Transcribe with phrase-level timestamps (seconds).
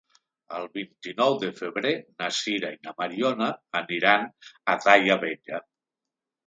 [0.59, 1.91] El vint-i-nou de febrer
[2.23, 3.51] na Sira i na Mariona
[3.83, 4.27] aniran
[4.75, 5.67] a Daia Vella.